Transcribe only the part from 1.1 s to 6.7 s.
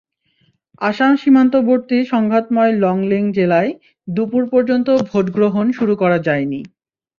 সীমান্তবর্তী সংঘাতময় লংলেং জেলায় দুপুর পর্যন্ত ভোট গ্রহণ শুরু করা যায়নি।